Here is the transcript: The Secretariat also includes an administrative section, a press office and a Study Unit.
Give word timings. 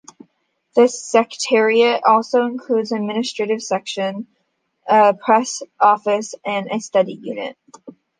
The 0.75 0.87
Secretariat 0.87 2.01
also 2.03 2.47
includes 2.47 2.91
an 2.91 2.97
administrative 2.97 3.61
section, 3.61 4.25
a 4.87 5.13
press 5.13 5.61
office 5.79 6.33
and 6.43 6.65
a 6.71 6.79
Study 6.79 7.19
Unit. 7.21 7.55